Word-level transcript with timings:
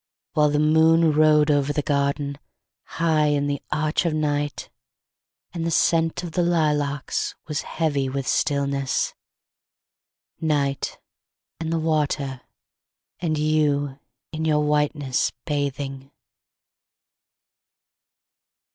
While 0.33 0.49
the 0.49 0.57
moon 0.57 1.13
rode 1.13 1.51
over 1.51 1.71
the 1.71 1.83
garden, 1.83 2.39
High 2.97 3.27
in 3.27 3.45
the 3.45 3.61
arch 3.71 4.03
of 4.03 4.15
night, 4.15 4.71
And 5.53 5.63
the 5.63 5.69
scent 5.69 6.23
of 6.23 6.31
the 6.31 6.41
lilacs 6.41 7.35
was 7.45 7.61
heavy 7.61 8.09
with 8.09 8.25
stillness. 8.27 9.13
Night, 10.39 10.97
and 11.59 11.71
the 11.71 11.77
water, 11.77 12.41
and 13.19 13.37
you 13.37 13.99
in 14.31 14.43
your 14.43 14.61
whiteness, 14.65 15.31
bathing! 15.45 16.09